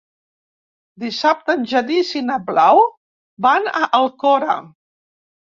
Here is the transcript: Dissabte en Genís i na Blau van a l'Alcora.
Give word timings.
Dissabte 1.03 1.57
en 1.59 1.67
Genís 1.73 2.15
i 2.21 2.23
na 2.31 2.39
Blau 2.47 2.83
van 3.47 3.71
a 3.73 3.83
l'Alcora. 3.85 4.57